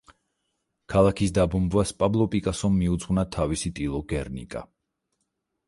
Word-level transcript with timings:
ქალაქის 0.93 1.33
დაბომბვას 1.35 1.91
პაბლო 1.99 2.27
პიკასომ 2.37 2.75
მიუძღვნა 2.81 3.27
თავისი 3.39 3.73
ტილო 3.81 4.03
„გერნიკა“. 4.15 4.67